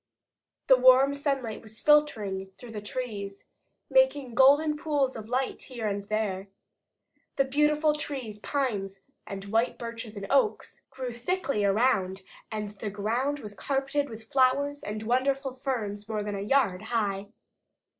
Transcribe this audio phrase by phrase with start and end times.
[0.65, 3.45] The warm sunlight was filtering through the trees,
[3.87, 6.47] making golden pools of light here and there.
[7.35, 13.41] The beautiful trees, pines and white birches and oaks, grew thickly around and the ground
[13.41, 17.27] was carpeted with flowers and wonderful ferns more than a yard high.